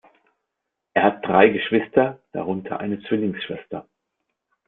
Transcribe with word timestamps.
Er 0.95 1.03
hat 1.03 1.23
drei 1.23 1.49
Geschwister, 1.49 2.17
darunter 2.31 2.79
eine 2.79 3.03
Zwillingsschwester. 3.03 3.87